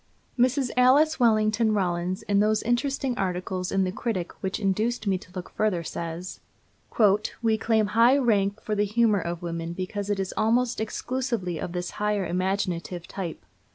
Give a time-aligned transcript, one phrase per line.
[0.35, 0.71] Mrs.
[0.75, 5.51] Alice Wellington Rollins, in those interesting articles in the Critic which induced me to look
[5.51, 6.39] further, says:
[7.43, 11.73] "We claim high rank for the humor of women because it is almost exclusively of
[11.73, 13.45] this higher, imaginative type.